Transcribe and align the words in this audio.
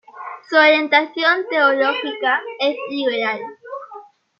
Su 0.49 0.57
orientación 0.57 1.45
teológica 1.47 2.41
es 2.59 2.75
liberal. 2.89 3.39